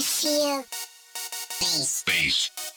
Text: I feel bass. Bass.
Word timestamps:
I 0.00 0.02
feel 0.02 0.64
bass. 1.60 2.04
Bass. 2.06 2.69